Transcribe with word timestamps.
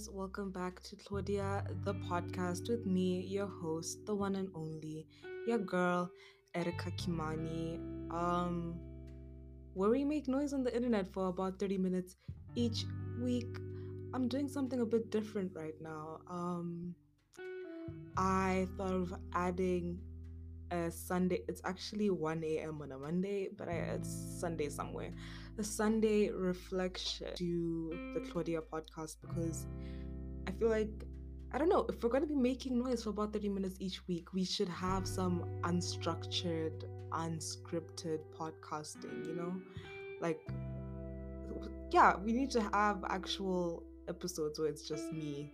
guys, 0.00 0.08
welcome 0.10 0.50
back 0.50 0.82
to 0.82 0.96
Claudia, 0.96 1.62
the 1.84 1.92
podcast 1.92 2.70
with 2.70 2.86
me, 2.86 3.20
your 3.20 3.46
host, 3.46 4.06
the 4.06 4.14
one 4.14 4.34
and 4.36 4.48
only, 4.54 5.06
your 5.46 5.58
girl, 5.58 6.10
Erica 6.54 6.90
Kimani. 6.92 7.78
Um, 8.10 8.80
where 9.74 9.90
we 9.90 10.04
make 10.04 10.26
noise 10.26 10.54
on 10.54 10.62
the 10.64 10.74
internet 10.74 11.06
for 11.12 11.28
about 11.28 11.58
30 11.58 11.76
minutes 11.78 12.16
each 12.54 12.86
week. 13.20 13.58
I'm 14.14 14.26
doing 14.26 14.48
something 14.48 14.80
a 14.80 14.86
bit 14.86 15.10
different 15.10 15.52
right 15.54 15.78
now. 15.82 16.20
Um, 16.30 16.94
I 18.16 18.68
thought 18.78 18.94
of 18.94 19.14
adding 19.34 19.98
a 20.70 20.90
Sunday. 20.90 21.42
It's 21.48 21.60
actually 21.64 22.10
1 22.10 22.42
a.m. 22.44 22.80
on 22.82 22.92
a 22.92 22.98
Monday, 22.98 23.48
but 23.56 23.68
I, 23.68 23.96
it's 23.98 24.40
Sunday 24.40 24.68
somewhere. 24.68 25.12
A 25.58 25.64
Sunday 25.64 26.30
reflection 26.30 27.34
to 27.36 28.12
the 28.14 28.20
Claudia 28.30 28.60
podcast 28.62 29.16
because 29.20 29.66
feel 30.60 30.68
like 30.68 31.04
I 31.52 31.58
don't 31.58 31.68
know 31.68 31.86
if 31.88 32.02
we're 32.02 32.10
going 32.10 32.22
to 32.22 32.28
be 32.28 32.36
making 32.36 32.78
noise 32.78 33.02
for 33.02 33.10
about 33.10 33.32
30 33.32 33.48
minutes 33.48 33.76
each 33.80 34.06
week, 34.06 34.32
we 34.32 34.44
should 34.44 34.68
have 34.68 35.08
some 35.08 35.44
unstructured, 35.62 36.84
unscripted 37.10 38.20
podcasting, 38.38 39.26
you 39.26 39.34
know? 39.34 39.52
Like, 40.20 40.40
yeah, 41.90 42.16
we 42.16 42.32
need 42.32 42.50
to 42.52 42.62
have 42.72 43.02
actual 43.08 43.82
episodes 44.08 44.60
where 44.60 44.68
it's 44.68 44.86
just 44.86 45.10
me 45.12 45.52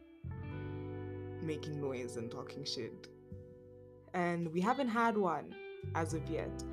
making 1.42 1.80
noise 1.80 2.16
and 2.19 2.30
talking 2.30 2.64
shit 2.64 3.09
and 4.16 4.50
we 4.52 4.61
haven't 4.61 4.88
had 4.88 5.16
one 5.16 5.55
as 5.95 6.14
of 6.14 6.28
yet. 6.28 6.64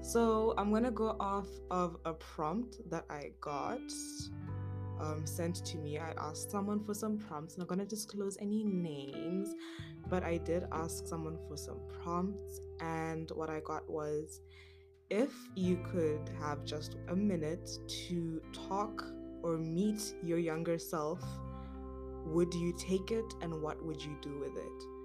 So 0.00 0.54
I'm 0.56 0.72
gonna 0.72 0.90
go 0.90 1.16
off 1.20 1.46
of 1.70 1.98
a 2.04 2.14
prompt 2.14 2.78
that 2.90 3.04
I 3.10 3.32
got 3.40 3.92
um, 5.00 5.26
sent 5.26 5.64
to 5.66 5.78
me. 5.78 5.98
I 5.98 6.12
asked 6.18 6.50
someone 6.50 6.84
for 6.84 6.94
some 6.94 7.18
prompts. 7.18 7.58
Not 7.58 7.68
gonna 7.68 7.84
disclose 7.84 8.36
any 8.40 8.64
names, 8.64 9.54
but 10.08 10.22
I 10.22 10.38
did 10.38 10.64
ask 10.72 11.06
someone 11.06 11.38
for 11.48 11.56
some 11.56 11.80
prompts, 12.02 12.60
and 12.80 13.30
what 13.34 13.50
I 13.50 13.60
got 13.60 13.88
was 13.88 14.40
if 15.10 15.32
you 15.54 15.78
could 15.92 16.30
have 16.40 16.64
just 16.64 16.96
a 17.08 17.16
minute 17.16 17.70
to 18.08 18.40
talk 18.52 19.04
or 19.42 19.56
meet 19.56 20.14
your 20.22 20.38
younger 20.38 20.78
self, 20.78 21.22
would 22.24 22.52
you 22.54 22.74
take 22.76 23.12
it 23.12 23.34
and 23.40 23.62
what 23.62 23.84
would 23.84 24.02
you 24.02 24.16
do 24.20 24.38
with 24.38 24.56
it? 24.56 24.95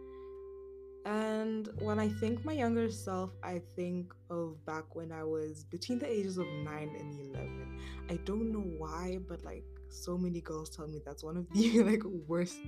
And 1.06 1.70
when 1.80 2.00
I 2.00 2.10
think 2.10 2.46
my 2.46 2.54
younger 2.54 2.92
self, 2.92 3.32
I 3.44 3.62
think 3.76 4.14
of 4.30 4.64
back 4.66 4.96
when 4.96 5.12
I 5.12 5.24
was 5.24 5.64
between 5.64 5.98
the 5.98 6.08
ages 6.08 6.38
of 6.38 6.46
9 6.48 6.68
and 6.68 7.20
11. 7.36 7.80
I 8.10 8.16
don't 8.26 8.52
know 8.52 8.66
why, 8.78 9.20
but 9.28 9.44
like 9.44 9.64
so 9.90 10.18
many 10.18 10.42
girls 10.42 10.70
tell 10.70 10.88
me 10.88 11.00
that's 11.04 11.24
one 11.24 11.38
of 11.38 11.50
the 11.52 11.82
like 11.84 12.04
worst 12.28 12.60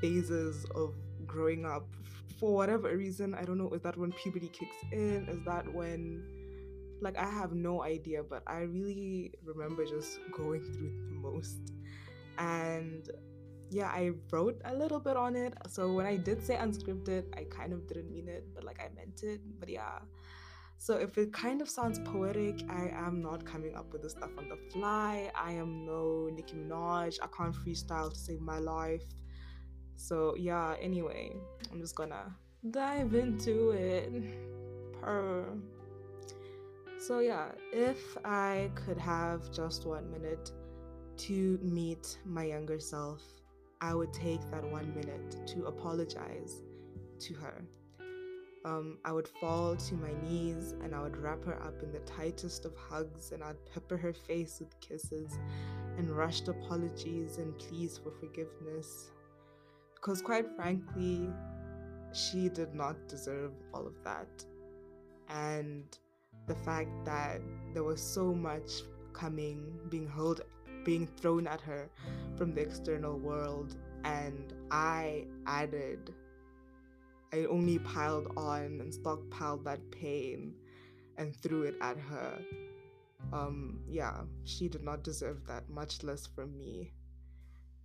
phases 0.00 0.64
of 0.74 0.94
growing 1.26 1.66
up 1.66 1.86
for 2.38 2.54
whatever 2.54 2.96
reason. 2.96 3.34
I 3.34 3.44
don't 3.44 3.58
know, 3.58 3.70
is 3.70 3.82
that 3.82 3.96
when 3.96 4.12
puberty 4.12 4.48
kicks 4.48 4.76
in? 4.90 5.28
Is 5.28 5.44
that 5.44 5.70
when 5.72 6.22
like 7.02 7.18
I 7.18 7.28
have 7.28 7.52
no 7.52 7.82
idea, 7.82 8.22
but 8.22 8.42
I 8.46 8.60
really 8.60 9.32
remember 9.44 9.84
just 9.84 10.18
going 10.32 10.62
through 10.62 10.92
the 11.08 11.14
most. 11.14 11.58
And 12.38 13.08
yeah, 13.70 13.88
I 13.88 14.10
wrote 14.32 14.60
a 14.64 14.74
little 14.74 15.00
bit 15.00 15.16
on 15.16 15.36
it. 15.36 15.54
So 15.68 15.92
when 15.92 16.06
I 16.06 16.16
did 16.16 16.44
say 16.44 16.56
unscripted, 16.56 17.24
I 17.36 17.44
kind 17.44 17.72
of 17.72 17.86
didn't 17.86 18.10
mean 18.10 18.28
it, 18.28 18.44
but 18.54 18.64
like 18.64 18.80
I 18.80 18.88
meant 18.94 19.22
it. 19.22 19.40
But 19.58 19.68
yeah. 19.68 20.00
So 20.76 20.96
if 20.96 21.18
it 21.18 21.32
kind 21.32 21.60
of 21.60 21.68
sounds 21.68 21.98
poetic, 22.00 22.62
I 22.68 22.90
am 22.94 23.20
not 23.20 23.44
coming 23.44 23.76
up 23.76 23.92
with 23.92 24.02
this 24.02 24.12
stuff 24.12 24.30
on 24.38 24.48
the 24.48 24.56
fly. 24.72 25.30
I 25.34 25.52
am 25.52 25.84
no 25.84 26.28
Nicki 26.32 26.54
Minaj. 26.54 27.18
I 27.22 27.26
can't 27.36 27.54
freestyle 27.54 28.10
to 28.12 28.18
save 28.18 28.40
my 28.40 28.58
life. 28.58 29.04
So 29.96 30.34
yeah, 30.36 30.74
anyway, 30.80 31.36
I'm 31.70 31.80
just 31.80 31.94
gonna 31.94 32.34
dive 32.70 33.14
into 33.14 33.70
it. 33.70 34.10
Per. 35.00 35.44
So 36.98 37.20
yeah, 37.20 37.52
if 37.72 38.16
I 38.24 38.70
could 38.74 38.98
have 38.98 39.52
just 39.52 39.86
one 39.86 40.10
minute 40.10 40.50
to 41.18 41.58
meet 41.62 42.18
my 42.24 42.44
younger 42.44 42.80
self, 42.80 43.22
I 43.80 43.94
would 43.94 44.12
take 44.12 44.40
that 44.50 44.64
one 44.70 44.94
minute 44.94 45.46
to 45.48 45.64
apologize 45.64 46.62
to 47.20 47.34
her. 47.34 47.64
Um, 48.66 48.98
I 49.06 49.12
would 49.12 49.28
fall 49.40 49.74
to 49.74 49.94
my 49.94 50.12
knees 50.22 50.74
and 50.82 50.94
I 50.94 51.00
would 51.00 51.16
wrap 51.16 51.42
her 51.44 51.62
up 51.62 51.82
in 51.82 51.90
the 51.92 52.00
tightest 52.00 52.66
of 52.66 52.76
hugs 52.76 53.32
and 53.32 53.42
I'd 53.42 53.56
pepper 53.72 53.96
her 53.96 54.12
face 54.12 54.60
with 54.60 54.78
kisses 54.80 55.38
and 55.96 56.10
rushed 56.10 56.48
apologies 56.48 57.38
and 57.38 57.58
pleas 57.58 57.98
for 57.98 58.10
forgiveness. 58.10 59.12
Because, 59.94 60.20
quite 60.20 60.46
frankly, 60.56 61.30
she 62.12 62.50
did 62.50 62.74
not 62.74 63.08
deserve 63.08 63.52
all 63.72 63.86
of 63.86 63.94
that. 64.04 64.44
And 65.28 65.84
the 66.46 66.54
fact 66.54 66.90
that 67.06 67.40
there 67.72 67.84
was 67.84 68.02
so 68.02 68.34
much 68.34 68.82
coming, 69.14 69.78
being 69.88 70.06
hurled 70.06 70.42
being 70.84 71.06
thrown 71.06 71.46
at 71.46 71.60
her 71.60 71.90
from 72.36 72.54
the 72.54 72.60
external 72.60 73.18
world 73.18 73.76
and 74.04 74.54
I 74.70 75.26
added 75.46 76.14
I 77.32 77.44
only 77.44 77.78
piled 77.78 78.32
on 78.36 78.80
and 78.80 78.92
stockpiled 78.92 79.64
that 79.64 79.90
pain 79.92 80.54
and 81.16 81.36
threw 81.36 81.62
it 81.62 81.76
at 81.80 81.96
her. 81.96 82.38
Um, 83.32 83.80
yeah, 83.86 84.22
she 84.44 84.68
did 84.68 84.82
not 84.82 85.04
deserve 85.04 85.46
that, 85.46 85.68
much 85.68 86.02
less 86.02 86.26
from 86.26 86.58
me. 86.58 86.92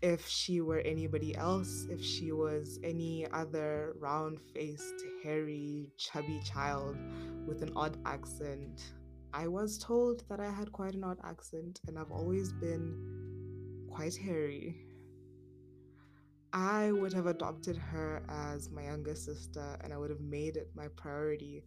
If 0.01 0.27
she 0.27 0.61
were 0.61 0.79
anybody 0.79 1.35
else, 1.35 1.85
if 1.89 2.03
she 2.03 2.31
was 2.31 2.79
any 2.83 3.27
other 3.31 3.95
round 3.99 4.39
faced, 4.53 4.95
hairy, 5.23 5.91
chubby 5.97 6.41
child 6.43 6.97
with 7.45 7.61
an 7.61 7.71
odd 7.75 7.97
accent, 8.05 8.81
I 9.37 9.49
was 9.49 9.77
told 9.77 10.23
that 10.29 10.39
I 10.39 10.49
had 10.49 10.71
quite 10.71 10.93
an 10.93 11.03
odd 11.03 11.17
accent 11.25 11.81
and 11.87 11.99
I've 11.99 12.09
always 12.09 12.53
been 12.53 13.85
quite 13.91 14.15
hairy. 14.15 14.77
I 16.53 16.93
would 16.93 17.11
have 17.11 17.25
adopted 17.25 17.75
her 17.75 18.23
as 18.29 18.69
my 18.69 18.85
younger 18.85 19.13
sister 19.13 19.77
and 19.83 19.91
I 19.91 19.97
would 19.97 20.09
have 20.09 20.21
made 20.21 20.55
it 20.55 20.69
my 20.73 20.87
priority 20.95 21.65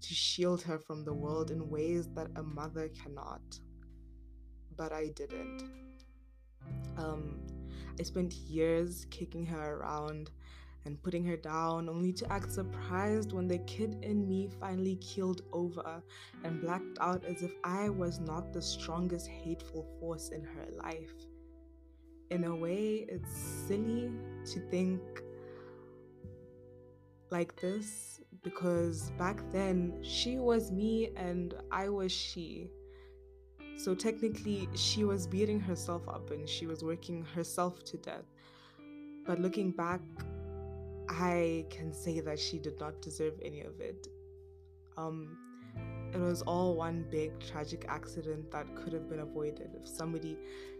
to 0.00 0.14
shield 0.14 0.62
her 0.62 0.78
from 0.78 1.04
the 1.04 1.12
world 1.12 1.50
in 1.50 1.68
ways 1.68 2.08
that 2.14 2.28
a 2.36 2.42
mother 2.44 2.88
cannot. 2.90 3.42
But 4.76 4.92
I 4.92 5.08
didn't. 5.08 5.64
Um, 6.96 7.40
I 7.98 8.04
spent 8.04 8.32
years 8.32 9.08
kicking 9.10 9.44
her 9.46 9.78
around 9.78 10.30
and 10.88 11.02
putting 11.02 11.22
her 11.22 11.36
down, 11.36 11.86
only 11.86 12.14
to 12.14 12.32
act 12.32 12.50
surprised 12.50 13.34
when 13.34 13.46
the 13.46 13.58
kid 13.58 13.98
in 14.00 14.26
me 14.26 14.48
finally 14.58 14.96
keeled 14.96 15.42
over 15.52 16.02
and 16.44 16.62
blacked 16.62 16.96
out 16.98 17.22
as 17.26 17.42
if 17.42 17.52
I 17.62 17.90
was 17.90 18.20
not 18.20 18.54
the 18.54 18.62
strongest 18.62 19.28
hateful 19.28 19.86
force 20.00 20.30
in 20.30 20.42
her 20.42 20.66
life. 20.82 21.12
In 22.30 22.44
a 22.44 22.56
way, 22.56 23.04
it's 23.06 23.36
silly 23.36 24.10
to 24.46 24.60
think 24.70 25.02
like 27.30 27.54
this 27.60 28.22
because 28.42 29.10
back 29.18 29.42
then 29.52 30.02
she 30.02 30.38
was 30.38 30.72
me 30.72 31.10
and 31.16 31.52
I 31.70 31.90
was 31.90 32.12
she. 32.12 32.70
So 33.76 33.94
technically, 33.94 34.70
she 34.74 35.04
was 35.04 35.26
beating 35.26 35.60
herself 35.60 36.08
up 36.08 36.30
and 36.30 36.48
she 36.48 36.66
was 36.66 36.82
working 36.82 37.26
herself 37.34 37.84
to 37.84 37.98
death. 37.98 38.24
But 39.26 39.40
looking 39.40 39.72
back, 39.72 40.00
I 41.08 41.66
can 41.70 41.92
say 41.92 42.20
that 42.20 42.38
she 42.38 42.58
did 42.58 42.78
not 42.78 43.00
deserve 43.00 43.34
any 43.42 43.62
of 43.62 43.80
it. 43.80 44.06
Um, 44.96 45.36
it 46.12 46.18
was 46.18 46.42
all 46.42 46.74
one 46.74 47.04
big 47.10 47.38
tragic 47.40 47.84
accident 47.88 48.50
that 48.50 48.74
could 48.74 48.92
have 48.92 49.08
been 49.08 49.20
avoided 49.20 49.70
if 49.74 49.86
somebody 49.86 50.38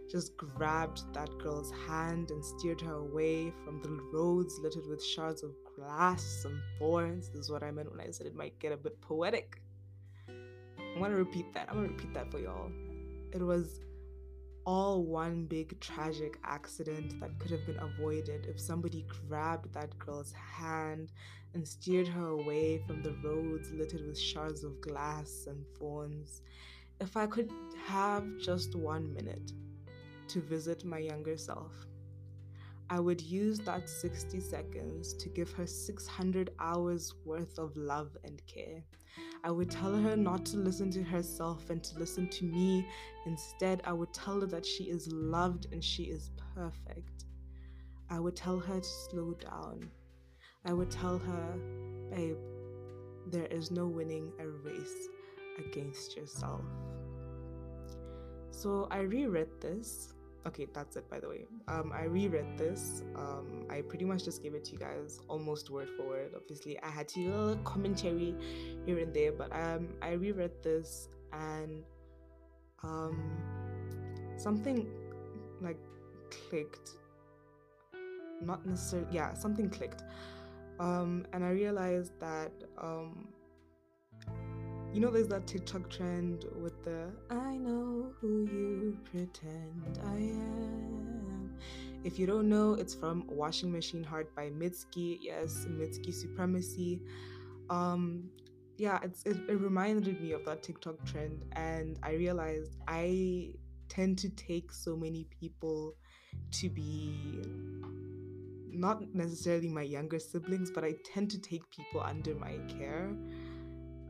just 0.09 0.35
grabbed 0.37 1.13
that 1.13 1.29
girl's 1.37 1.71
hand 1.87 2.31
and 2.31 2.43
steered 2.43 2.81
her 2.81 2.95
away 2.95 3.53
from 3.63 3.81
the 3.81 3.89
roads 4.11 4.59
littered 4.61 4.87
with 4.87 5.03
shards 5.03 5.43
of 5.43 5.51
glass 5.75 6.45
and 6.45 6.59
thorns. 6.79 7.29
This 7.29 7.41
is 7.41 7.51
what 7.51 7.61
I 7.61 7.69
meant 7.71 7.91
when 7.91 8.01
I 8.01 8.09
said 8.09 8.25
it 8.25 8.35
might 8.35 8.57
get 8.59 8.71
a 8.71 8.77
bit 8.77 8.99
poetic. 9.01 9.61
I'm 10.27 10.99
gonna 10.99 11.15
repeat 11.15 11.53
that. 11.53 11.67
I'm 11.69 11.75
gonna 11.75 11.89
repeat 11.89 12.13
that 12.15 12.31
for 12.31 12.39
y'all. 12.39 12.71
It 13.31 13.41
was 13.41 13.81
all 14.65 15.03
one 15.03 15.45
big 15.45 15.79
tragic 15.79 16.37
accident 16.43 17.19
that 17.19 17.37
could 17.39 17.51
have 17.51 17.65
been 17.65 17.79
avoided 17.79 18.45
if 18.45 18.59
somebody 18.59 19.05
grabbed 19.27 19.73
that 19.73 19.97
girl's 19.97 20.33
hand 20.33 21.11
and 21.53 21.67
steered 21.67 22.07
her 22.07 22.27
away 22.27 22.81
from 22.85 23.01
the 23.01 23.15
roads 23.23 23.71
littered 23.71 24.05
with 24.05 24.19
shards 24.19 24.63
of 24.63 24.79
glass 24.81 25.45
and 25.47 25.65
thorns. 25.77 26.41
If 26.99 27.17
I 27.17 27.27
could 27.27 27.51
have 27.87 28.25
just 28.39 28.75
one 28.75 29.13
minute 29.13 29.53
to 30.27 30.41
visit 30.41 30.85
my 30.85 30.99
younger 30.99 31.37
self, 31.37 31.73
I 32.91 32.99
would 32.99 33.21
use 33.21 33.59
that 33.59 33.87
60 33.87 34.39
seconds 34.39 35.13
to 35.13 35.29
give 35.29 35.51
her 35.51 35.67
600 35.67 36.49
hours 36.59 37.13
worth 37.23 37.59
of 37.59 37.75
love 37.75 38.17
and 38.23 38.41
care. 38.47 38.83
I 39.43 39.51
would 39.51 39.69
tell 39.69 39.95
her 39.95 40.17
not 40.17 40.45
to 40.47 40.57
listen 40.57 40.89
to 40.91 41.03
herself 41.03 41.69
and 41.69 41.83
to 41.83 41.99
listen 41.99 42.27
to 42.29 42.45
me. 42.45 42.87
Instead, 43.27 43.81
I 43.85 43.93
would 43.93 44.13
tell 44.13 44.41
her 44.41 44.47
that 44.47 44.65
she 44.65 44.85
is 44.85 45.07
loved 45.11 45.67
and 45.71 45.83
she 45.83 46.03
is 46.03 46.31
perfect. 46.55 47.25
I 48.09 48.19
would 48.19 48.35
tell 48.35 48.59
her 48.59 48.79
to 48.79 48.89
slow 49.09 49.33
down. 49.33 49.91
I 50.65 50.73
would 50.73 50.89
tell 50.89 51.19
her, 51.19 51.59
babe, 52.09 52.37
there 53.27 53.45
is 53.45 53.69
no 53.69 53.85
winning 53.85 54.31
a 54.39 54.47
race 54.47 55.07
against 55.59 56.17
yourself. 56.17 56.63
So 58.49 58.87
I 58.89 59.01
reread 59.01 59.49
this. 59.61 60.13
Okay, 60.47 60.67
that's 60.73 60.95
it, 60.95 61.09
by 61.09 61.19
the 61.19 61.27
way. 61.27 61.45
Um, 61.67 61.91
I 61.93 62.05
reread 62.05 62.57
this. 62.57 63.03
Um, 63.15 63.65
I 63.69 63.81
pretty 63.81 64.05
much 64.05 64.23
just 64.23 64.41
gave 64.41 64.53
it 64.55 64.63
to 64.65 64.71
you 64.71 64.77
guys 64.77 65.19
almost 65.27 65.69
word 65.69 65.89
for 65.97 66.07
word. 66.07 66.31
Obviously, 66.35 66.81
I 66.81 66.89
had 66.89 67.07
to 67.09 67.27
a 67.27 67.35
little 67.35 67.63
commentary 67.63 68.35
here 68.85 68.99
and 68.99 69.13
there, 69.13 69.31
but 69.33 69.53
um, 69.53 69.89
I 70.01 70.11
reread 70.13 70.51
this 70.63 71.09
and 71.33 71.83
um, 72.83 73.37
something 74.37 74.87
like 75.61 75.77
clicked. 76.49 76.91
Not 78.41 78.65
necessarily, 78.65 79.09
yeah, 79.11 79.33
something 79.33 79.69
clicked. 79.69 80.03
Um, 80.79 81.25
and 81.33 81.43
I 81.43 81.49
realized 81.49 82.13
that 82.21 82.53
um, 82.81 83.27
you 84.93 84.99
know, 84.99 85.11
there's 85.11 85.27
that 85.27 85.45
TikTok 85.45 85.89
trend 85.89 86.45
with 86.61 86.83
the 86.83 87.11
I 87.29 87.57
know 87.57 88.11
who 88.19 88.45
you 88.51 88.97
pretend 89.11 89.99
I 90.05 90.15
am. 90.15 91.53
If 92.03 92.17
you 92.17 92.25
don't 92.25 92.49
know, 92.49 92.73
it's 92.73 92.95
from 92.95 93.25
Washing 93.27 93.71
Machine 93.71 94.03
Heart 94.03 94.35
by 94.35 94.49
Mitski. 94.49 95.19
Yes, 95.21 95.67
Mitski 95.69 96.13
Supremacy. 96.13 97.01
Um, 97.69 98.29
yeah, 98.77 98.99
it's, 99.03 99.23
it, 99.23 99.37
it 99.47 99.59
reminded 99.59 100.21
me 100.21 100.31
of 100.31 100.45
that 100.45 100.63
TikTok 100.63 101.05
trend, 101.05 101.43
and 101.51 101.99
I 102.01 102.13
realized 102.13 102.77
I 102.87 103.53
tend 103.89 104.17
to 104.19 104.29
take 104.29 104.71
so 104.71 104.95
many 104.95 105.27
people 105.39 105.95
to 106.51 106.69
be 106.69 107.43
not 108.71 109.13
necessarily 109.13 109.67
my 109.67 109.81
younger 109.81 110.19
siblings, 110.19 110.71
but 110.71 110.83
I 110.85 110.95
tend 111.03 111.29
to 111.31 111.39
take 111.41 111.69
people 111.69 112.01
under 112.01 112.33
my 112.35 112.57
care. 112.69 113.11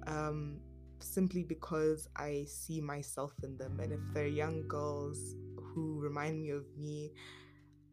Um, 0.06 0.60
simply 1.04 1.44
because 1.44 2.08
I 2.16 2.46
see 2.48 2.82
myself 2.82 3.34
in 3.44 3.58
them. 3.58 3.80
And 3.80 3.94
if 3.94 4.00
they're 4.14 4.28
young 4.28 4.68
girls 4.68 5.36
who 5.56 6.00
remind 6.00 6.42
me 6.42 6.50
of 6.50 6.66
me, 6.78 7.12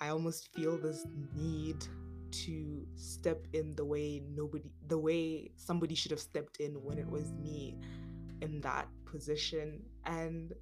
I 0.00 0.08
almost 0.08 0.48
feel 0.54 0.78
this 0.78 1.06
need 1.34 1.84
to 2.30 2.86
step 2.96 3.46
in 3.52 3.74
the 3.76 3.84
way 3.84 4.22
nobody, 4.34 4.70
the 4.88 4.98
way 4.98 5.50
somebody 5.56 5.94
should 5.94 6.10
have 6.10 6.20
stepped 6.20 6.58
in 6.58 6.74
when 6.82 6.98
it 6.98 7.08
was 7.08 7.32
me 7.32 7.78
in 8.42 8.60
that 8.60 8.88
position. 9.04 9.82
And 10.04 10.52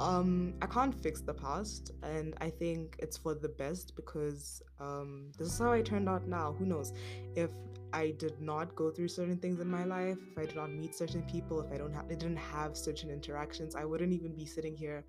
um 0.00 0.54
i 0.62 0.66
can't 0.66 0.94
fix 0.94 1.20
the 1.20 1.34
past 1.34 1.92
and 2.02 2.34
i 2.40 2.48
think 2.48 2.96
it's 2.98 3.16
for 3.16 3.34
the 3.34 3.48
best 3.48 3.94
because 3.94 4.62
um 4.80 5.30
this 5.38 5.48
is 5.52 5.58
how 5.58 5.72
i 5.72 5.82
turned 5.82 6.08
out 6.08 6.26
now 6.26 6.54
who 6.58 6.64
knows 6.64 6.92
if 7.36 7.50
I 7.92 8.12
did 8.12 8.40
not 8.40 8.76
go 8.76 8.90
through 8.90 9.08
certain 9.08 9.36
things 9.38 9.58
in 9.60 9.68
my 9.68 9.84
life, 9.84 10.18
if 10.30 10.38
I 10.38 10.46
did 10.46 10.56
not 10.56 10.70
meet 10.70 10.94
certain 10.94 11.22
people, 11.22 11.60
if 11.60 11.72
I 11.72 11.76
don't 11.76 11.92
have, 11.92 12.04
I 12.04 12.14
didn't 12.14 12.36
have 12.36 12.76
certain 12.76 13.10
interactions, 13.10 13.74
I 13.74 13.84
wouldn't 13.84 14.12
even 14.12 14.32
be 14.32 14.44
sitting 14.44 14.76
here 14.76 15.04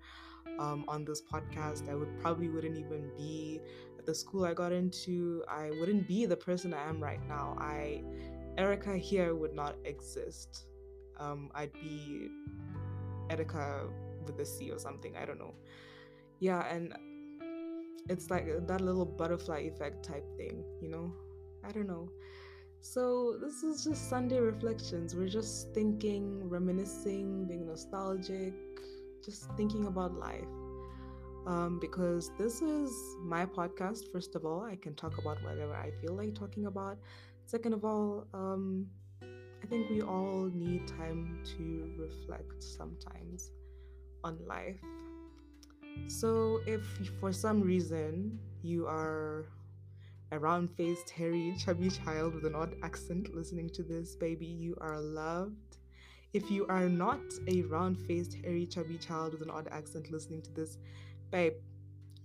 um, 0.58 0.84
on 0.88 1.04
this 1.04 1.22
podcast. 1.22 1.88
I 1.88 1.94
would 1.94 2.20
probably 2.20 2.48
wouldn't 2.48 2.76
even 2.76 3.10
be 3.16 3.60
at 3.98 4.06
the 4.06 4.14
school 4.14 4.44
I 4.44 4.54
got 4.54 4.72
into. 4.72 5.44
I 5.48 5.70
wouldn't 5.78 6.08
be 6.08 6.26
the 6.26 6.36
person 6.36 6.74
I 6.74 6.88
am 6.88 7.00
right 7.00 7.20
now. 7.28 7.56
I, 7.58 8.02
Erica 8.58 8.96
here 8.96 9.34
would 9.34 9.54
not 9.54 9.76
exist. 9.84 10.66
Um, 11.18 11.50
I'd 11.54 11.72
be 11.72 12.28
Erica 13.30 13.88
with 14.26 14.36
the 14.36 14.46
sea 14.46 14.70
or 14.70 14.78
something. 14.78 15.16
I 15.16 15.24
don't 15.24 15.38
know. 15.38 15.54
Yeah, 16.40 16.66
and 16.66 16.94
it's 18.08 18.30
like 18.30 18.46
that 18.66 18.80
little 18.80 19.04
butterfly 19.04 19.60
effect 19.60 20.04
type 20.04 20.24
thing, 20.36 20.64
you 20.80 20.88
know? 20.88 21.12
I 21.64 21.70
don't 21.70 21.86
know. 21.86 22.08
So, 22.80 23.36
this 23.40 23.62
is 23.62 23.84
just 23.84 24.10
Sunday 24.10 24.40
reflections. 24.40 25.14
We're 25.14 25.28
just 25.28 25.72
thinking, 25.72 26.48
reminiscing, 26.48 27.46
being 27.46 27.64
nostalgic, 27.64 28.54
just 29.24 29.48
thinking 29.56 29.86
about 29.86 30.14
life. 30.14 30.48
Um, 31.46 31.78
because 31.80 32.30
this 32.38 32.60
is 32.60 32.92
my 33.20 33.46
podcast, 33.46 34.10
first 34.12 34.34
of 34.34 34.44
all. 34.44 34.64
I 34.64 34.74
can 34.74 34.94
talk 34.94 35.18
about 35.18 35.42
whatever 35.44 35.74
I 35.76 35.92
feel 36.00 36.14
like 36.16 36.34
talking 36.34 36.66
about. 36.66 36.98
Second 37.46 37.74
of 37.74 37.84
all, 37.84 38.26
um, 38.34 38.86
I 39.22 39.66
think 39.68 39.88
we 39.88 40.02
all 40.02 40.50
need 40.52 40.88
time 40.88 41.40
to 41.56 41.92
reflect 41.96 42.62
sometimes 42.62 43.52
on 44.24 44.38
life. 44.46 44.80
So, 46.08 46.60
if 46.66 46.82
for 47.20 47.32
some 47.32 47.60
reason 47.60 48.38
you 48.62 48.86
are 48.86 49.44
a 50.30 50.38
round 50.38 50.70
faced, 50.70 51.10
hairy, 51.10 51.54
chubby 51.58 51.90
child 51.90 52.34
with 52.34 52.46
an 52.46 52.54
odd 52.54 52.74
accent 52.82 53.34
listening 53.34 53.68
to 53.70 53.82
this, 53.82 54.16
baby, 54.16 54.46
you 54.46 54.74
are 54.80 54.98
loved. 54.98 55.76
If 56.32 56.50
you 56.50 56.66
are 56.68 56.88
not 56.88 57.20
a 57.48 57.62
round 57.62 58.00
faced, 58.00 58.34
hairy, 58.42 58.66
chubby 58.66 58.96
child 58.96 59.32
with 59.32 59.42
an 59.42 59.50
odd 59.50 59.68
accent 59.70 60.10
listening 60.10 60.40
to 60.42 60.52
this, 60.52 60.78
babe, 61.30 61.52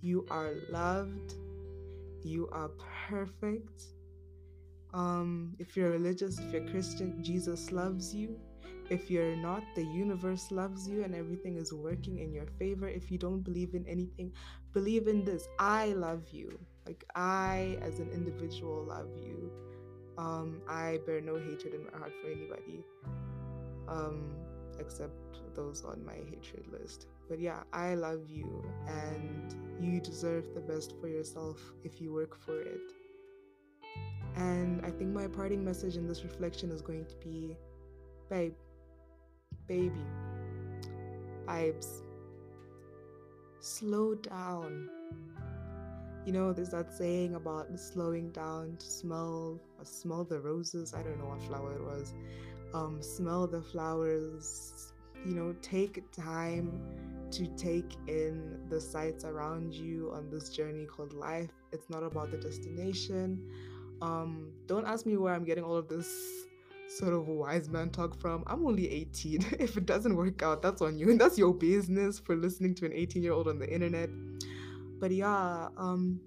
you 0.02 0.26
are 0.30 0.54
loved. 0.70 1.36
You 2.24 2.48
are 2.54 2.72
perfect. 3.10 3.84
Um, 4.94 5.56
if 5.60 5.76
you're 5.76 5.92
religious, 5.92 6.40
if 6.40 6.52
you're 6.54 6.70
Christian, 6.70 7.22
Jesus 7.22 7.72
loves 7.72 8.16
you. 8.16 8.40
If 8.90 9.12
you're 9.12 9.36
not, 9.36 9.64
the 9.76 9.84
universe 9.84 10.50
loves 10.50 10.88
you 10.88 11.04
and 11.04 11.14
everything 11.14 11.58
is 11.58 11.74
working 11.74 12.20
in 12.20 12.32
your 12.34 12.46
favor. 12.58 12.88
If 12.88 13.12
you 13.12 13.18
don't 13.18 13.42
believe 13.42 13.74
in 13.74 13.86
anything, 13.86 14.32
believe 14.74 15.08
in 15.08 15.26
this 15.26 15.48
I 15.60 15.88
love 15.88 16.24
you. 16.32 16.58
Like, 16.86 17.04
I, 17.16 17.78
as 17.82 18.00
an 18.00 18.10
individual, 18.12 18.86
love 18.86 19.10
you. 19.22 19.52
Um, 20.18 20.62
I 20.70 21.00
bear 21.06 21.20
no 21.20 21.36
hatred 21.36 21.74
in 21.74 21.84
my 21.84 21.98
heart 21.98 22.14
for 22.22 22.32
anybody, 22.32 22.84
um, 23.90 24.34
except 24.80 25.14
those 25.54 25.84
on 25.84 26.04
my 26.06 26.16
hatred 26.16 26.66
list. 26.72 27.08
But 27.28 27.40
yeah, 27.40 27.64
I 27.74 27.96
love 27.96 28.30
you, 28.30 28.64
and 28.88 29.54
you 29.82 30.00
deserve 30.00 30.54
the 30.56 30.62
best 30.62 30.94
for 31.02 31.08
yourself 31.08 31.60
if 31.84 32.00
you 32.00 32.14
work 32.14 32.40
for 32.40 32.62
it. 32.62 32.94
And 34.38 34.84
I 34.86 34.92
think 34.92 35.14
my 35.14 35.28
parting 35.28 35.64
message 35.64 35.98
in 35.98 36.08
this 36.08 36.24
reflection 36.24 36.72
is 36.72 36.82
going 36.82 37.06
to 37.06 37.16
be 37.18 37.58
babe, 38.30 38.54
baby, 39.68 40.06
vibes, 41.48 42.02
slow 43.60 44.16
down 44.16 44.90
you 46.28 46.34
know, 46.34 46.52
there's 46.52 46.72
that 46.72 46.94
saying 46.94 47.36
about 47.36 47.80
slowing 47.80 48.32
down 48.32 48.76
to 48.80 48.86
smell, 48.86 49.62
uh, 49.80 49.86
smell 49.86 50.26
the 50.26 50.42
roses. 50.42 50.94
I 50.94 51.02
don't 51.02 51.18
know 51.20 51.28
what 51.28 51.42
flower 51.44 51.76
it 51.76 51.82
was. 51.82 52.14
Um, 52.74 53.02
smell 53.02 53.48
the 53.48 53.62
flowers. 53.62 54.92
You 55.26 55.34
know, 55.36 55.56
take 55.62 56.04
time 56.12 56.82
to 57.32 57.48
take 57.56 57.96
in 58.10 58.60
the 58.70 58.82
sights 58.82 59.24
around 59.24 59.74
you 59.74 60.12
on 60.14 60.30
this 60.30 60.50
journey 60.50 60.86
called 60.86 61.14
life. 61.14 61.50
It's 61.72 61.90
not 61.90 62.04
about 62.04 62.30
the 62.30 62.38
destination. 62.38 63.42
Um, 64.02 64.52
don't 64.66 64.86
ask 64.86 65.06
me 65.06 65.16
where 65.16 65.34
I'm 65.34 65.46
getting 65.46 65.64
all 65.64 65.78
of 65.78 65.88
this 65.88 66.10
sort 66.90 67.14
of 67.14 67.28
a 67.28 67.34
wise 67.34 67.70
man 67.70 67.90
talk 67.90 68.20
from. 68.20 68.44
I'm 68.48 68.66
only 68.66 68.90
18. 68.90 69.46
if 69.60 69.78
it 69.78 69.86
doesn't 69.86 70.16
work 70.16 70.42
out, 70.42 70.62
that's 70.62 70.82
on 70.82 70.98
you. 70.98 71.10
And 71.12 71.20
that's 71.22 71.38
your 71.38 71.54
business 71.54 72.20
for 72.20 72.36
listening 72.36 72.76
to 72.76 72.86
an 72.86 72.94
18 72.94 73.24
year 73.24 73.34
old 73.34 73.48
on 73.48 73.60
the 73.60 73.72
internet 73.72 74.10
but 75.00 75.12
yeah 75.12 75.68
um 75.78 76.20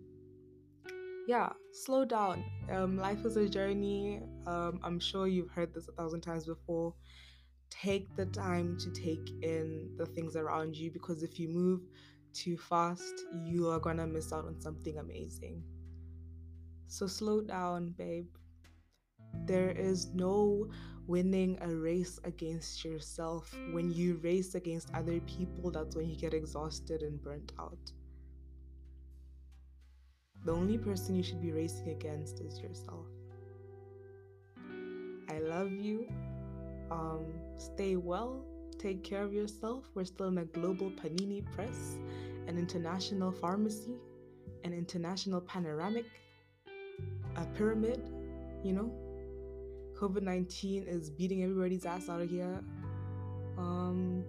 yeah 1.26 1.50
slow 1.72 2.04
down 2.04 2.44
um 2.70 2.96
life 2.96 3.24
is 3.24 3.36
a 3.36 3.48
journey 3.48 4.20
um 4.46 4.80
i'm 4.82 4.98
sure 4.98 5.26
you've 5.26 5.50
heard 5.50 5.72
this 5.74 5.88
a 5.88 5.92
thousand 5.92 6.20
times 6.20 6.46
before 6.46 6.94
take 7.68 8.14
the 8.16 8.26
time 8.26 8.76
to 8.78 8.90
take 8.90 9.30
in 9.42 9.90
the 9.96 10.06
things 10.06 10.34
around 10.34 10.76
you 10.76 10.90
because 10.90 11.22
if 11.22 11.38
you 11.38 11.48
move 11.48 11.80
too 12.32 12.56
fast 12.56 13.14
you 13.44 13.68
are 13.68 13.78
gonna 13.78 14.06
miss 14.06 14.32
out 14.32 14.44
on 14.44 14.60
something 14.60 14.98
amazing 14.98 15.62
so 16.86 17.06
slow 17.06 17.40
down 17.40 17.94
babe 17.96 18.28
there 19.46 19.70
is 19.70 20.08
no 20.14 20.68
winning 21.06 21.58
a 21.62 21.68
race 21.68 22.20
against 22.24 22.84
yourself 22.84 23.54
when 23.72 23.90
you 23.90 24.20
race 24.22 24.54
against 24.54 24.92
other 24.94 25.20
people 25.20 25.70
that's 25.70 25.96
when 25.96 26.08
you 26.08 26.16
get 26.16 26.34
exhausted 26.34 27.02
and 27.02 27.20
burnt 27.22 27.52
out 27.58 27.92
the 30.44 30.52
only 30.52 30.78
person 30.78 31.16
you 31.16 31.22
should 31.22 31.42
be 31.42 31.52
racing 31.52 31.90
against 31.90 32.40
is 32.40 32.58
yourself. 32.60 33.06
I 35.28 35.38
love 35.38 35.70
you. 35.70 36.08
Um, 36.90 37.26
stay 37.58 37.96
well. 37.96 38.44
Take 38.78 39.04
care 39.04 39.22
of 39.22 39.34
yourself. 39.34 39.84
We're 39.94 40.06
still 40.06 40.28
in 40.28 40.38
a 40.38 40.46
global 40.46 40.90
panini 40.90 41.44
press, 41.54 41.98
an 42.46 42.56
international 42.56 43.30
pharmacy, 43.30 43.96
an 44.64 44.72
international 44.72 45.42
panoramic, 45.42 46.06
a 47.36 47.44
pyramid, 47.56 48.10
you 48.64 48.72
know. 48.72 48.90
COVID 50.00 50.22
19 50.22 50.84
is 50.84 51.10
beating 51.10 51.42
everybody's 51.42 51.84
ass 51.84 52.08
out 52.08 52.22
of 52.22 52.30
here. 52.30 52.60
Um, 53.58 54.24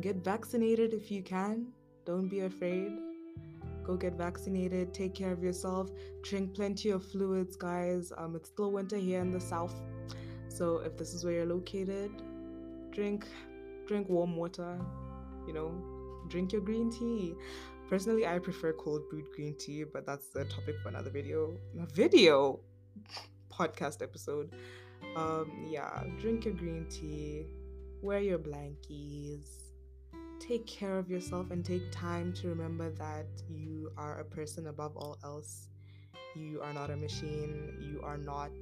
get 0.00 0.16
vaccinated 0.16 0.92
if 0.92 1.12
you 1.12 1.22
can. 1.22 1.68
Don't 2.04 2.28
be 2.28 2.40
afraid. 2.40 2.98
Go 3.84 3.96
get 3.96 4.14
vaccinated. 4.14 4.92
Take 4.92 5.14
care 5.14 5.32
of 5.32 5.42
yourself. 5.42 5.90
Drink 6.22 6.54
plenty 6.54 6.90
of 6.90 7.04
fluids, 7.04 7.56
guys. 7.56 8.12
Um, 8.16 8.34
it's 8.34 8.48
still 8.48 8.72
winter 8.72 8.96
here 8.96 9.20
in 9.20 9.30
the 9.30 9.40
south, 9.40 9.80
so 10.48 10.78
if 10.78 10.96
this 10.96 11.14
is 11.14 11.24
where 11.24 11.34
you're 11.34 11.46
located, 11.46 12.10
drink 12.90 13.26
drink 13.86 14.08
warm 14.08 14.36
water. 14.36 14.76
You 15.46 15.52
know, 15.52 15.72
drink 16.28 16.52
your 16.52 16.62
green 16.62 16.90
tea. 16.90 17.34
Personally, 17.88 18.26
I 18.26 18.38
prefer 18.40 18.72
cold 18.72 19.08
brewed 19.08 19.30
green 19.36 19.54
tea, 19.56 19.84
but 19.84 20.04
that's 20.04 20.28
the 20.28 20.44
topic 20.46 20.76
for 20.82 20.88
another 20.88 21.10
video. 21.10 21.56
A 21.80 21.86
video 21.86 22.58
podcast 23.52 24.02
episode. 24.02 24.52
Um, 25.16 25.66
yeah, 25.68 26.04
drink 26.18 26.44
your 26.46 26.54
green 26.54 26.86
tea, 26.88 27.46
wear 28.00 28.20
your 28.20 28.38
blankies, 28.38 29.48
take 30.40 30.66
care 30.66 30.98
of 30.98 31.10
yourself, 31.10 31.50
and 31.50 31.64
take 31.64 31.90
time 31.92 32.32
to 32.34 32.48
remember 32.48 32.90
that 32.90 33.26
you 33.48 33.92
are 33.96 34.20
a 34.20 34.24
person 34.24 34.68
above 34.68 34.96
all 34.96 35.18
else. 35.22 35.68
You 36.34 36.62
are 36.62 36.72
not 36.72 36.90
a 36.90 36.96
machine. 36.96 37.74
You 37.80 38.00
are 38.02 38.16
not 38.16 38.52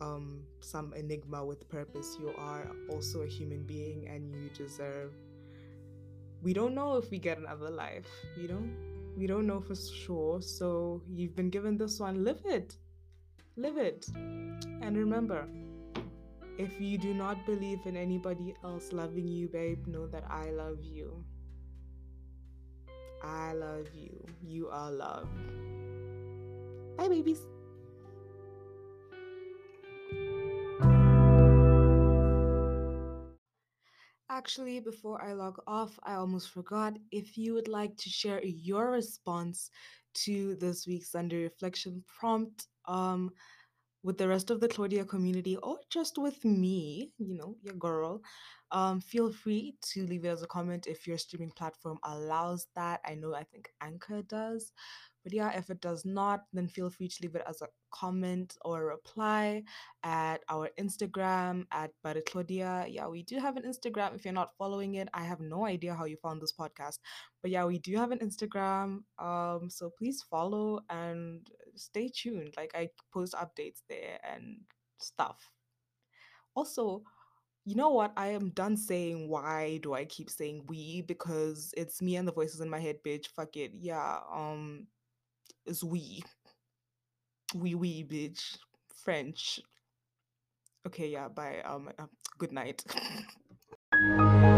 um, 0.00 0.44
some 0.60 0.92
enigma 0.94 1.44
with 1.44 1.68
purpose. 1.68 2.16
You 2.20 2.32
are 2.38 2.70
also 2.90 3.22
a 3.22 3.26
human 3.26 3.64
being 3.64 4.08
and 4.08 4.32
you 4.32 4.50
deserve. 4.50 5.12
We 6.42 6.52
don't 6.52 6.74
know 6.74 6.96
if 6.96 7.10
we 7.10 7.18
get 7.18 7.38
another 7.38 7.70
life, 7.70 8.06
you 8.36 8.48
know? 8.48 8.62
We 9.16 9.26
don't 9.26 9.46
know 9.46 9.60
for 9.60 9.74
sure. 9.74 10.42
So 10.42 11.02
you've 11.08 11.34
been 11.34 11.50
given 11.50 11.76
this 11.76 11.98
one, 11.98 12.24
live 12.24 12.42
it. 12.44 12.76
Live 13.56 13.76
it. 13.76 14.06
And 14.14 14.96
remember, 14.96 15.46
if 16.58 16.80
you 16.80 16.98
do 16.98 17.14
not 17.14 17.46
believe 17.46 17.86
in 17.86 17.96
anybody 17.96 18.54
else 18.64 18.92
loving 18.92 19.28
you, 19.28 19.48
babe, 19.48 19.86
know 19.86 20.08
that 20.08 20.24
I 20.28 20.50
love 20.50 20.82
you. 20.82 21.24
I 23.22 23.52
love 23.52 23.86
you. 23.94 24.26
You 24.42 24.68
are 24.68 24.90
loved. 24.90 25.28
Bye, 26.96 27.08
babies. 27.08 27.40
Actually, 34.28 34.80
before 34.80 35.22
I 35.22 35.32
log 35.32 35.60
off, 35.68 35.98
I 36.02 36.14
almost 36.14 36.50
forgot. 36.50 36.98
If 37.12 37.38
you 37.38 37.54
would 37.54 37.68
like 37.68 37.96
to 37.98 38.10
share 38.10 38.42
your 38.44 38.90
response 38.90 39.70
to 40.14 40.56
this 40.56 40.86
week's 40.86 41.10
Sunday 41.10 41.42
reflection 41.42 42.04
prompt, 42.06 42.66
um, 42.86 43.30
with 44.04 44.18
the 44.18 44.28
rest 44.28 44.50
of 44.50 44.60
the 44.60 44.68
Claudia 44.68 45.04
community 45.04 45.56
or 45.56 45.78
just 45.90 46.18
with 46.18 46.44
me, 46.44 47.12
you 47.18 47.34
know, 47.34 47.56
your 47.62 47.74
girl, 47.74 48.20
um, 48.70 49.00
feel 49.00 49.32
free 49.32 49.76
to 49.92 50.06
leave 50.06 50.24
it 50.24 50.28
as 50.28 50.42
a 50.42 50.46
comment 50.46 50.86
if 50.86 51.06
your 51.06 51.16
streaming 51.18 51.50
platform 51.50 51.98
allows 52.04 52.66
that. 52.76 53.00
I 53.06 53.14
know 53.14 53.34
I 53.34 53.44
think 53.44 53.70
Anchor 53.80 54.22
does. 54.22 54.72
But 55.22 55.32
yeah, 55.32 55.56
if 55.56 55.70
it 55.70 55.80
does 55.80 56.04
not, 56.04 56.42
then 56.52 56.68
feel 56.68 56.90
free 56.90 57.08
to 57.08 57.16
leave 57.22 57.34
it 57.34 57.44
as 57.48 57.62
a 57.62 57.68
comment 57.90 58.58
or 58.62 58.82
a 58.82 58.84
reply 58.84 59.62
at 60.02 60.42
our 60.50 60.68
Instagram 60.78 61.64
at 61.72 61.92
But 62.02 62.18
Claudia. 62.26 62.84
Yeah, 62.88 63.06
we 63.06 63.22
do 63.22 63.38
have 63.38 63.56
an 63.56 63.62
Instagram. 63.62 64.14
If 64.14 64.26
you're 64.26 64.34
not 64.34 64.50
following 64.58 64.96
it, 64.96 65.08
I 65.14 65.22
have 65.24 65.40
no 65.40 65.64
idea 65.64 65.94
how 65.94 66.04
you 66.04 66.18
found 66.18 66.42
this 66.42 66.52
podcast. 66.52 66.98
But 67.40 67.52
yeah, 67.52 67.64
we 67.64 67.78
do 67.78 67.96
have 67.96 68.10
an 68.10 68.18
Instagram. 68.18 69.04
Um, 69.18 69.70
so 69.70 69.90
please 69.96 70.22
follow 70.28 70.80
and 70.90 71.48
stay 71.76 72.10
tuned. 72.14 72.54
Like 72.56 72.72
I 72.74 72.90
post 73.12 73.34
updates 73.34 73.82
there 73.88 74.18
and 74.22 74.58
stuff. 74.98 75.50
Also, 76.54 77.02
you 77.64 77.74
know 77.74 77.90
what? 77.90 78.12
I 78.16 78.28
am 78.28 78.50
done 78.50 78.76
saying 78.76 79.28
why 79.28 79.78
do 79.82 79.94
I 79.94 80.04
keep 80.04 80.30
saying 80.30 80.64
we 80.66 81.02
because 81.02 81.72
it's 81.76 82.02
me 82.02 82.16
and 82.16 82.28
the 82.28 82.32
voices 82.32 82.60
in 82.60 82.70
my 82.70 82.80
head, 82.80 82.98
bitch. 83.06 83.26
Fuck 83.28 83.56
it. 83.56 83.72
Yeah. 83.74 84.18
Um 84.32 84.86
it's 85.66 85.82
we. 85.82 86.22
We 87.54 87.74
we 87.74 88.04
bitch. 88.04 88.58
French. 89.04 89.60
Okay, 90.86 91.08
yeah, 91.08 91.28
bye. 91.28 91.62
Um, 91.64 91.90
uh, 91.98 92.06
good 92.38 92.52
night. 92.52 92.84